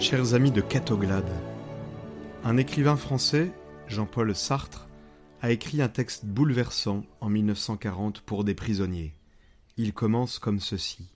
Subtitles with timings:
[0.00, 1.30] Chers amis de Catoglade,
[2.42, 3.52] un écrivain français,
[3.86, 4.88] Jean-Paul Sartre,
[5.42, 9.14] a écrit un texte bouleversant en 1940 pour des prisonniers.
[9.76, 11.10] Il commence comme ceci.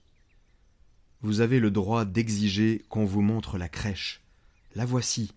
[1.21, 4.21] Vous avez le droit d'exiger qu'on vous montre la crèche.
[4.75, 5.33] La voici.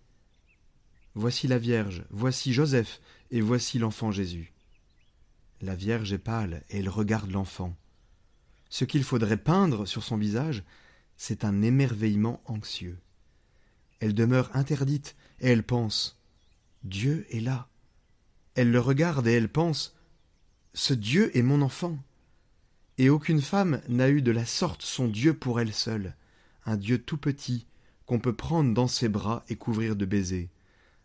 [1.15, 4.53] Voici la Vierge, voici Joseph, et voici l'enfant Jésus.
[5.63, 7.75] La Vierge est pâle, et elle regarde l'enfant.
[8.69, 10.65] Ce qu'il faudrait peindre sur son visage,
[11.17, 12.99] c'est un émerveillement anxieux.
[14.01, 16.19] Elle demeure interdite, et elle pense
[16.85, 17.69] Dieu est là.
[18.55, 19.97] Elle le regarde et elle pense
[20.75, 21.99] Ce Dieu est mon enfant.
[22.99, 26.17] Et aucune femme n'a eu de la sorte son Dieu pour elle seule,
[26.65, 27.67] un Dieu tout petit,
[28.07, 30.49] qu'on peut prendre dans ses bras et couvrir de baisers,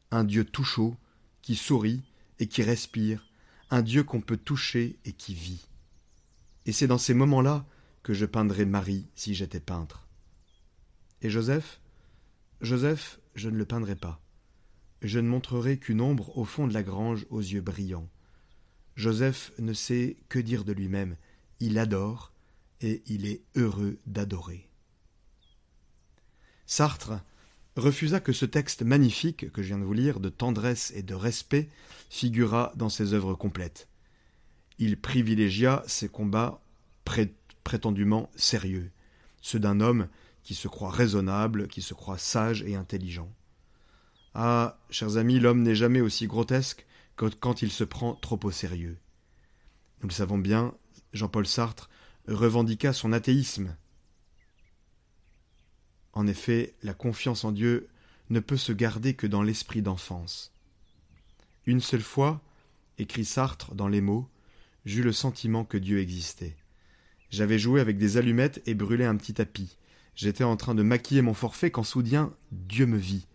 [0.09, 0.96] un Dieu tout chaud,
[1.42, 2.02] qui sourit
[2.40, 3.28] et qui respire,
[3.70, 5.68] un Dieu qu'on peut toucher et qui vit.
[6.66, 7.66] Et c'est dans ces moments-là
[8.02, 10.08] que je peindrais Marie si j'étais peintre.
[11.22, 11.80] Et Joseph?
[12.64, 14.22] Joseph, je ne le peindrai pas.
[15.02, 18.09] Je ne montrerai qu'une ombre au fond de la grange aux yeux brillants.
[18.95, 21.17] Joseph ne sait que dire de lui-même.
[21.59, 22.31] Il adore
[22.80, 24.69] et il est heureux d'adorer.
[26.66, 27.11] Sartre
[27.75, 31.16] refusa que ce texte magnifique que je viens de vous lire, de tendresse et de
[31.16, 31.67] respect,
[32.09, 33.89] figurât dans ses œuvres complètes.
[34.80, 36.61] Il privilégia ses combats
[37.66, 38.89] prétendument sérieux,
[39.41, 40.08] ceux d'un homme
[40.44, 43.32] qui se croit raisonnable, qui se croit sage et intelligent.
[44.34, 48.52] Ah, chers amis, l'homme n'est jamais aussi grotesque que quand il se prend trop au
[48.52, 48.98] sérieux.
[50.02, 50.74] Nous le savons bien,
[51.14, 51.90] Jean-Paul Sartre
[52.28, 53.76] revendiqua son athéisme.
[56.14, 57.90] En effet, la confiance en Dieu
[58.30, 60.52] ne peut se garder que dans l'esprit d'enfance.
[61.66, 62.42] Une seule fois,
[62.98, 64.30] écrit Sartre dans les mots,
[64.86, 66.56] j'eus le sentiment que Dieu existait.
[67.30, 69.78] J'avais joué avec des allumettes et brûlé un petit tapis.
[70.16, 73.28] J'étais en train de maquiller mon forfait quand soudain Dieu me vit.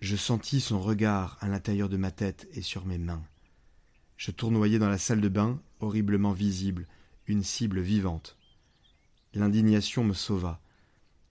[0.00, 3.22] Je sentis son regard à l'intérieur de ma tête et sur mes mains.
[4.16, 6.86] Je tournoyais dans la salle de bain, horriblement visible,
[7.26, 8.36] une cible vivante.
[9.34, 10.60] L'indignation me sauva.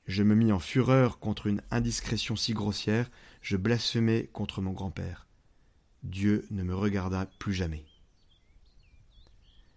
[0.05, 3.11] Je me mis en fureur contre une indiscrétion si grossière,
[3.41, 5.27] je blasphémais contre mon grand-père.
[6.03, 7.85] Dieu ne me regarda plus jamais.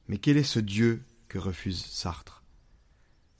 [0.08, 2.41] Mais quel est ce Dieu que refuse Sartre?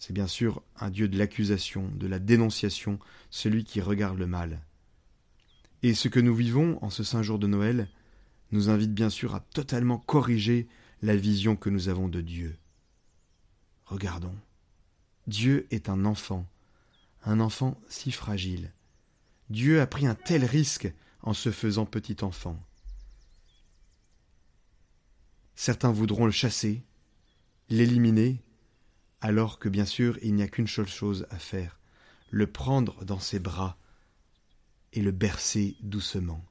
[0.03, 2.99] C'est bien sûr un Dieu de l'accusation, de la dénonciation,
[3.31, 4.61] celui qui regarde le mal.
[5.85, 7.89] Et ce que nous vivons en ce saint jour de Noël
[8.51, 10.67] nous invite bien sûr à totalement corriger
[11.03, 12.59] la vision que nous avons de Dieu.
[13.85, 14.35] Regardons.
[15.29, 16.51] Dieu est un enfant,
[17.25, 18.73] un enfant si fragile.
[19.51, 20.93] Dieu a pris un tel risque
[21.23, 22.61] en se faisant petit enfant.
[25.55, 26.83] Certains voudront le chasser,
[27.69, 28.43] l'éliminer,
[29.23, 31.79] alors que bien sûr il n'y a qu'une seule chose à faire,
[32.31, 33.79] le prendre dans ses bras
[34.93, 36.45] et le bercer doucement.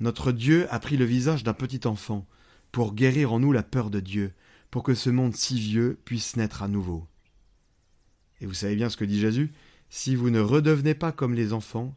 [0.00, 2.26] Notre Dieu a pris le visage d'un petit enfant
[2.70, 4.32] pour guérir en nous la peur de Dieu,
[4.70, 7.06] pour que ce monde si vieux puisse naître à nouveau.
[8.40, 9.52] Et vous savez bien ce que dit Jésus
[9.88, 11.94] Si vous ne redevenez pas comme les enfants,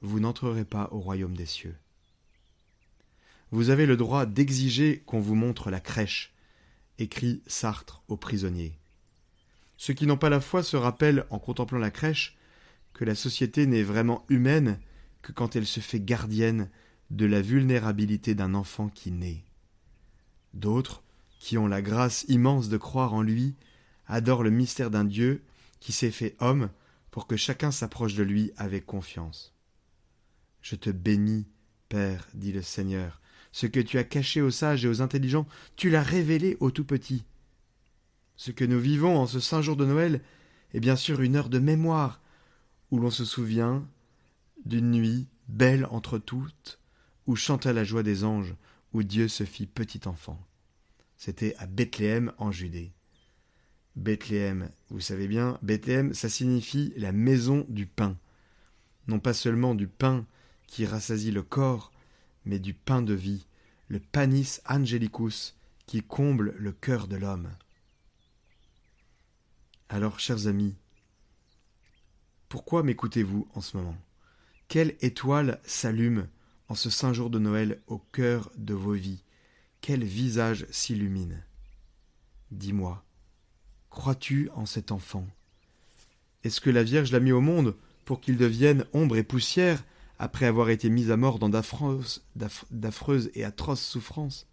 [0.00, 1.76] vous n'entrerez pas au royaume des cieux.
[3.50, 6.32] Vous avez le droit d'exiger qu'on vous montre la crèche,
[6.98, 8.77] écrit Sartre aux prisonniers.
[9.78, 12.36] Ceux qui n'ont pas la foi se rappellent, en contemplant la crèche,
[12.92, 14.78] que la société n'est vraiment humaine
[15.22, 16.68] que quand elle se fait gardienne
[17.10, 19.44] de la vulnérabilité d'un enfant qui naît.
[20.52, 21.04] D'autres,
[21.38, 23.54] qui ont la grâce immense de croire en lui,
[24.08, 25.44] adorent le mystère d'un Dieu
[25.78, 26.70] qui s'est fait homme
[27.12, 29.54] pour que chacun s'approche de lui avec confiance.
[30.60, 31.46] Je te bénis,
[31.88, 33.20] Père, dit le Seigneur,
[33.52, 35.46] ce que tu as caché aux sages et aux intelligents,
[35.76, 37.24] tu l'as révélé aux tout petits.
[38.38, 40.22] Ce que nous vivons en ce saint jour de Noël
[40.72, 42.22] est bien sûr une heure de mémoire,
[42.92, 43.84] où l'on se souvient
[44.64, 46.78] d'une nuit belle entre toutes,
[47.26, 48.54] où chanta la joie des anges,
[48.92, 50.40] où Dieu se fit petit enfant.
[51.16, 52.92] C'était à Bethléem en Judée.
[53.96, 58.16] Bethléem, vous savez bien, Bethléem, ça signifie la maison du pain.
[59.08, 60.24] Non pas seulement du pain
[60.68, 61.90] qui rassasie le corps,
[62.44, 63.48] mais du pain de vie,
[63.88, 65.56] le panis angelicus
[65.86, 67.50] qui comble le cœur de l'homme.
[69.90, 70.74] Alors, chers amis,
[72.50, 73.96] pourquoi m'écoutez-vous en ce moment?
[74.68, 76.28] Quelle étoile s'allume
[76.68, 79.22] en ce saint jour de Noël au cœur de vos vies?
[79.80, 81.42] Quel visage s'illumine?
[82.50, 83.02] Dis-moi,
[83.88, 85.26] crois-tu en cet enfant?
[86.44, 87.74] Est-ce que la Vierge l'a mis au monde
[88.04, 89.82] pour qu'il devienne ombre et poussière
[90.18, 92.20] après avoir été mis à mort dans d'affreuses,
[93.34, 94.46] et atroces souffrances?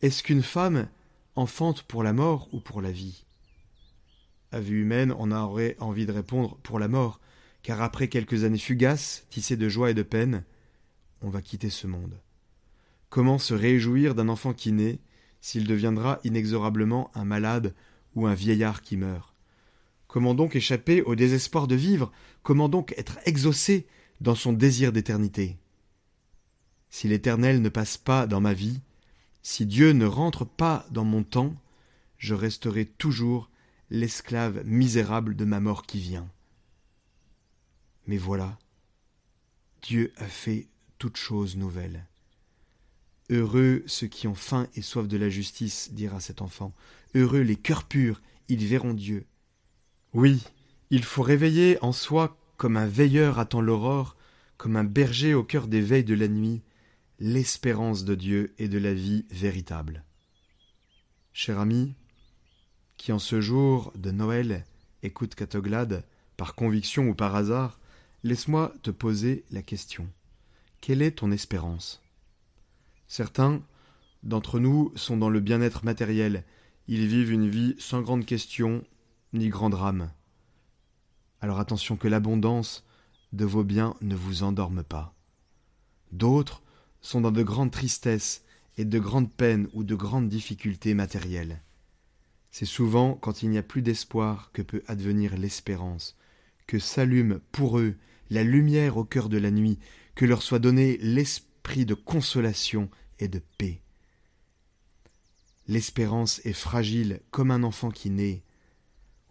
[0.00, 0.88] Est-ce qu'une femme
[1.34, 3.26] enfante pour la mort ou pour la vie?
[4.52, 7.20] À vue humaine, on aurait envie de répondre pour la mort,
[7.62, 10.44] car après quelques années fugaces, tissées de joie et de peine,
[11.20, 12.20] on va quitter ce monde.
[13.10, 15.00] Comment se réjouir d'un enfant qui naît
[15.40, 17.74] s'il deviendra inexorablement un malade
[18.14, 19.34] ou un vieillard qui meurt?
[20.06, 22.10] Comment donc échapper au désespoir de vivre?
[22.42, 23.86] Comment donc être exaucé
[24.20, 25.58] dans son désir d'éternité?
[26.90, 28.80] Si l'Éternel ne passe pas dans ma vie,
[29.42, 31.54] si Dieu ne rentre pas dans mon temps,
[32.16, 33.50] je resterai toujours
[33.90, 36.28] l'esclave misérable de ma mort qui vient.
[38.06, 38.58] Mais voilà,
[39.82, 40.68] Dieu a fait
[40.98, 42.06] toutes choses nouvelles.
[43.30, 46.72] Heureux ceux qui ont faim et soif de la justice, dira cet enfant.
[47.14, 49.26] Heureux les cœurs purs, ils verront Dieu.
[50.14, 50.42] Oui,
[50.90, 54.16] il faut réveiller en soi, comme un veilleur attend l'aurore,
[54.56, 56.62] comme un berger au cœur des veilles de la nuit,
[57.18, 60.04] l'espérance de Dieu et de la vie véritable.
[61.32, 61.94] Cher ami,
[62.98, 64.64] qui en ce jour de Noël
[65.02, 66.04] écoute Catoglade,
[66.36, 67.78] par conviction ou par hasard,
[68.24, 70.08] laisse-moi te poser la question.
[70.80, 72.02] Quelle est ton espérance?
[73.06, 73.62] Certains
[74.24, 76.44] d'entre nous sont dans le bien-être matériel,
[76.88, 78.84] ils vivent une vie sans grande question
[79.32, 80.10] ni grand drame.
[81.40, 82.84] Alors attention que l'abondance
[83.32, 85.14] de vos biens ne vous endorme pas.
[86.12, 86.62] D'autres
[87.00, 88.44] sont dans de grandes tristesses
[88.76, 91.62] et de grandes peines ou de grandes difficultés matérielles.
[92.58, 96.16] C'est souvent quand il n'y a plus d'espoir que peut advenir l'espérance,
[96.66, 97.94] que s'allume pour eux
[98.30, 99.78] la lumière au cœur de la nuit,
[100.16, 102.90] que leur soit donné l'esprit de consolation
[103.20, 103.80] et de paix.
[105.68, 108.42] L'espérance est fragile comme un enfant qui naît.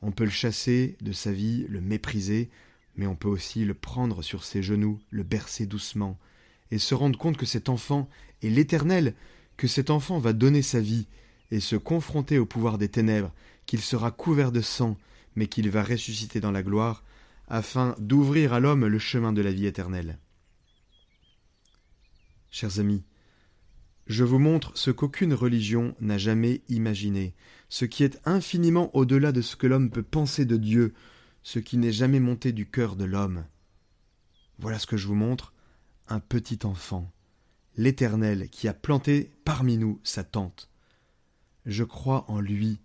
[0.01, 2.49] On peut le chasser de sa vie, le mépriser,
[2.95, 6.17] mais on peut aussi le prendre sur ses genoux, le bercer doucement,
[6.71, 8.07] et se rendre compte que cet enfant
[8.41, 9.15] est l'Éternel,
[9.57, 11.07] que cet enfant va donner sa vie,
[11.51, 13.33] et se confronter au pouvoir des ténèbres,
[13.65, 14.97] qu'il sera couvert de sang,
[15.35, 17.03] mais qu'il va ressusciter dans la gloire,
[17.47, 20.19] afin d'ouvrir à l'homme le chemin de la vie éternelle.
[22.49, 23.03] Chers amis,
[24.07, 27.35] je vous montre ce qu'aucune religion n'a jamais imaginé,
[27.69, 30.93] ce qui est infiniment au-delà de ce que l'homme peut penser de Dieu,
[31.43, 33.45] ce qui n'est jamais monté du cœur de l'homme.
[34.59, 35.53] Voilà ce que je vous montre,
[36.07, 37.11] un petit enfant,
[37.75, 40.69] l'Éternel qui a planté parmi nous sa tente.
[41.67, 42.79] Je crois en lui,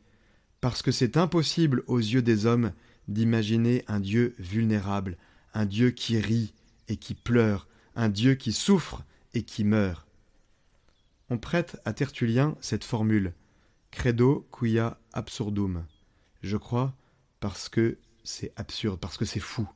[0.61, 2.73] parce que c'est impossible aux yeux des hommes
[3.06, 5.17] d'imaginer un Dieu vulnérable,
[5.55, 6.52] un Dieu qui rit
[6.88, 10.06] et qui pleure, un Dieu qui souffre et qui meurt.
[11.31, 13.32] On prête à Tertullien cette formule
[13.93, 15.84] Credo quia absurdum.
[16.43, 16.96] Je crois
[17.38, 19.69] parce que c'est absurde, parce que c'est fou.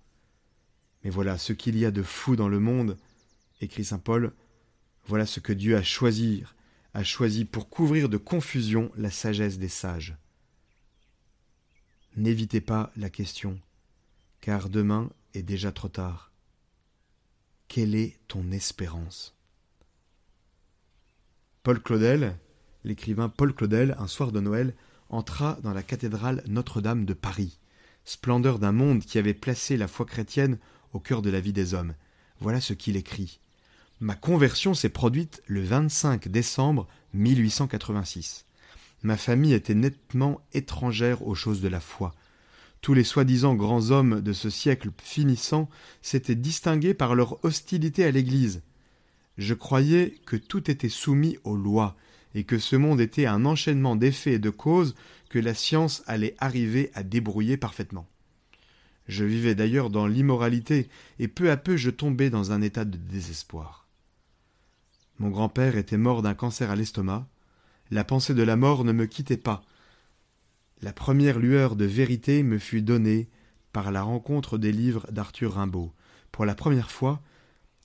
[1.04, 2.98] Mais voilà ce qu'il y a de fou dans le monde,
[3.60, 4.32] écrit saint Paul,
[5.06, 6.42] voilà ce que Dieu a choisi,
[6.96, 10.16] a choisi pour couvrir de confusion la sagesse des sages.
[12.16, 13.60] N'évitez pas la question,
[14.40, 16.32] car demain est déjà trop tard.
[17.68, 19.36] Quelle est ton espérance?
[21.62, 22.38] Paul Claudel,
[22.82, 24.74] l'écrivain Paul Claudel, un soir de Noël,
[25.10, 27.60] entra dans la cathédrale Notre-Dame de Paris,
[28.06, 30.58] splendeur d'un monde qui avait placé la foi chrétienne
[30.94, 31.94] au cœur de la vie des hommes.
[32.40, 33.38] Voilà ce qu'il écrit.
[34.00, 38.44] Ma conversion s'est produite le 25 décembre 1886.
[39.02, 42.14] Ma famille était nettement étrangère aux choses de la foi.
[42.82, 45.70] Tous les soi-disant grands hommes de ce siècle finissant
[46.02, 48.62] s'étaient distingués par leur hostilité à l'Église.
[49.38, 51.96] Je croyais que tout était soumis aux lois,
[52.34, 54.94] et que ce monde était un enchaînement d'effets et de causes
[55.30, 58.06] que la science allait arriver à débrouiller parfaitement.
[59.08, 62.98] Je vivais d'ailleurs dans l'immoralité, et peu à peu je tombais dans un état de
[62.98, 63.85] désespoir.
[65.18, 67.26] Mon grand-père était mort d'un cancer à l'estomac,
[67.90, 69.62] la pensée de la mort ne me quittait pas.
[70.82, 73.28] La première lueur de vérité me fut donnée
[73.72, 75.92] par la rencontre des livres d'Arthur Rimbaud.
[76.32, 77.22] Pour la première fois,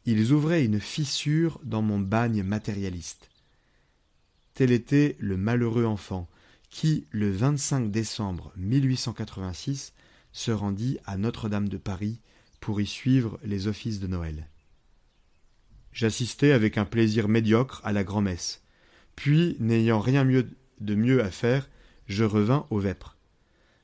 [0.05, 3.29] ils ouvraient une fissure dans mon bagne matérialiste.
[4.53, 6.27] Tel était le malheureux enfant
[6.69, 9.93] qui, le 25 décembre 1886,
[10.31, 12.19] se rendit à Notre-Dame de Paris
[12.59, 14.47] pour y suivre les offices de Noël.
[15.93, 18.61] J'assistai avec un plaisir médiocre à la grand-messe.
[19.15, 21.69] Puis, n'ayant rien de mieux à faire,
[22.07, 23.17] je revins aux vêpres.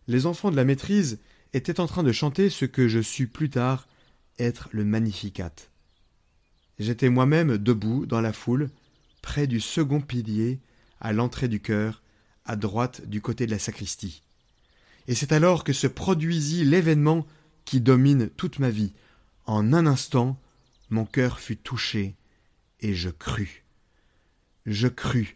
[0.08, 1.20] Les enfants de la maîtrise
[1.54, 3.88] étaient en train de chanter ce que je sus plus tard
[4.40, 5.54] être le Magnificat.
[6.80, 8.70] J'étais moi-même debout dans la foule,
[9.22, 10.60] près du second pilier,
[11.02, 12.02] à l'entrée du chœur,
[12.46, 14.22] à droite du côté de la sacristie.
[15.08, 17.26] Et c'est alors que se produisit l'événement
[17.66, 18.94] qui domine toute ma vie.
[19.46, 20.40] En un instant,
[20.90, 22.16] mon cœur fut touché,
[22.80, 23.64] et je crus.
[24.66, 25.36] Je crus,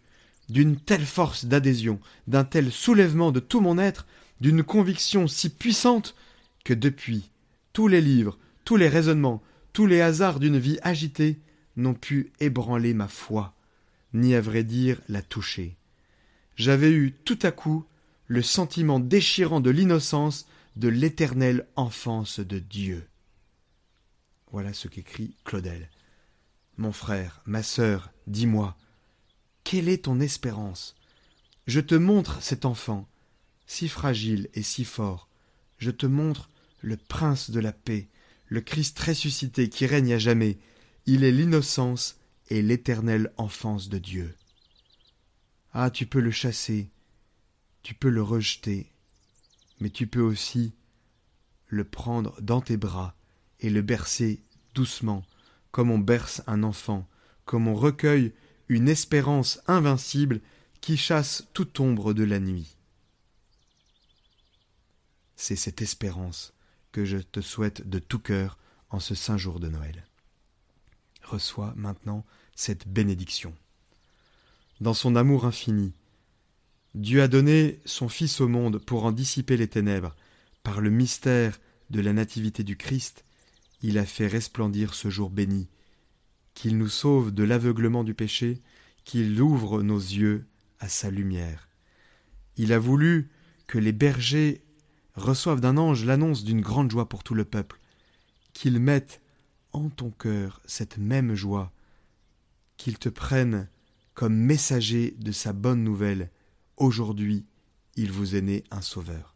[0.50, 4.06] d'une telle force d'adhésion, d'un tel soulèvement de tout mon être,
[4.42, 6.16] d'une conviction si puissante,
[6.64, 7.32] que depuis,
[7.74, 9.42] tous les livres, tous les raisonnements,
[9.74, 11.40] tous les hasards d'une vie agitée
[11.78, 13.54] n'ont pu ébranler ma foi,
[14.14, 15.78] ni à vrai dire la toucher.
[16.56, 17.86] J'avais eu tout à coup
[18.28, 23.04] le sentiment déchirant de l'innocence de l'éternelle enfance de Dieu.
[24.52, 25.90] Voilà ce qu'écrit Claudel.
[26.78, 28.78] Mon frère, ma sœur, dis-moi,
[29.64, 30.96] quelle est ton espérance?
[31.68, 33.08] Je te montre cet enfant,
[33.66, 35.30] si fragile et si fort.
[35.78, 36.50] Je te montre
[36.82, 38.10] le prince de la paix,
[38.48, 40.58] le Christ ressuscité qui règne à jamais.
[41.06, 42.18] Il est l'innocence
[42.50, 44.36] et l'éternelle enfance de Dieu.
[45.72, 46.90] Ah, tu peux le chasser,
[47.84, 48.90] tu peux le rejeter,
[49.80, 50.74] mais tu peux aussi
[51.68, 53.16] le prendre dans tes bras
[53.62, 54.42] et le bercer
[54.74, 55.24] doucement,
[55.72, 57.08] comme on berce un enfant,
[57.46, 58.34] comme on recueille
[58.68, 60.42] une espérance invincible
[60.82, 62.76] qui chasse toute ombre de la nuit.
[65.36, 66.54] C'est cette espérance
[66.92, 68.58] que je te souhaite de tout cœur
[68.90, 70.06] en ce saint jour de Noël.
[71.24, 72.26] Reçois maintenant
[72.56, 73.56] cette bénédiction.
[74.82, 75.94] Dans son amour infini,
[76.96, 80.16] Dieu a donné son Fils au monde pour en dissiper les ténèbres.
[80.64, 83.24] Par le mystère de la nativité du Christ,
[83.82, 85.70] il a fait resplendir ce jour béni,
[86.54, 88.62] qu'il nous sauve de l'aveuglement du péché,
[89.04, 90.46] qu'il ouvre nos yeux
[90.80, 91.70] à sa lumière.
[92.58, 93.30] Il a voulu
[93.68, 94.64] que les bergers
[95.16, 97.80] reçoivent d'un ange l'annonce d'une grande joie pour tout le peuple,
[98.54, 99.22] qu'il mette
[99.74, 101.72] en ton cœur cette même joie,
[102.78, 103.70] qu'il te prenne
[104.14, 106.30] comme messager de sa bonne nouvelle,
[106.82, 107.46] Aujourd'hui,
[107.96, 109.36] il vous est né un Sauveur.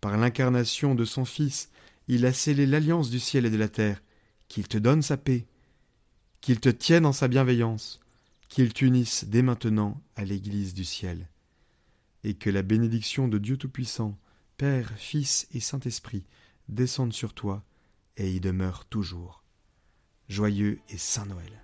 [0.00, 1.70] Par l'incarnation de son Fils,
[2.08, 4.02] il a scellé l'alliance du ciel et de la terre,
[4.48, 5.46] qu'il te donne sa paix,
[6.40, 8.00] qu'il te tienne en sa bienveillance,
[8.48, 11.28] qu'il t'unisse dès maintenant à l'Église du ciel,
[12.22, 14.18] et que la bénédiction de Dieu Tout-Puissant,
[14.56, 16.24] Père, Fils et Saint-Esprit
[16.68, 17.64] descende sur toi
[18.16, 19.42] et y demeure toujours.
[20.28, 21.63] Joyeux et Saint Noël.